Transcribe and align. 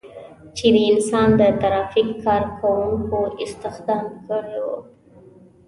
چې 0.57 0.67
د 0.75 0.77
انسان 0.91 1.29
د 1.39 1.41
ترافیک 1.61 2.09
کار 2.23 2.43
کوونکو 2.59 3.19
استخدام 3.43 4.05
کړي 4.27 4.57
وو. 4.65 4.77